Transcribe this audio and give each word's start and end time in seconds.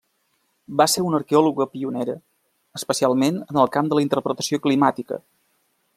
Va 0.79 0.87
ser 0.93 1.03
una 1.07 1.19
arqueòloga 1.23 1.67
pionera, 1.73 2.15
especialment 2.81 3.37
en 3.45 3.61
el 3.65 3.73
camp 3.77 3.93
de 3.93 3.99
la 4.01 4.07
interpretació 4.07 4.61
climàtica. 4.65 5.25